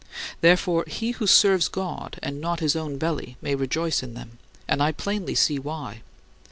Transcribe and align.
Therefore, 0.41 0.83
he 0.87 1.11
who 1.11 1.27
serves 1.27 1.67
God 1.67 2.17
and 2.23 2.41
not 2.41 2.59
his 2.59 2.75
own 2.75 2.97
belly 2.97 3.37
may 3.39 3.53
rejoice 3.53 4.01
in 4.01 4.15
them, 4.15 4.39
and 4.67 4.81
I 4.81 4.91
plainly 4.91 5.35
see 5.35 5.59
why. 5.59 6.01